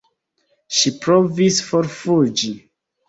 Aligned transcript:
Ŝi 0.77 0.93
provis 1.03 1.59
forfuĝi. 1.69 2.51